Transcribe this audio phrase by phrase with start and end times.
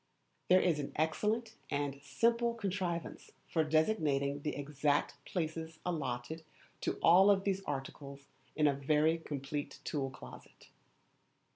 [0.49, 6.43] There is an excellent and simple contrivance for designating the exact places allotted
[6.79, 8.25] to all these articles
[8.55, 10.69] in a very complete tool closet.